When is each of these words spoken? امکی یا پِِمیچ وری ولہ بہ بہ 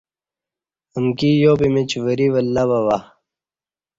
امکی 0.97 1.31
یا 1.43 1.51
پِِمیچ 1.59 1.91
وری 2.05 2.27
ولہ 2.33 2.63
بہ 2.69 2.79
بہ 2.85 2.97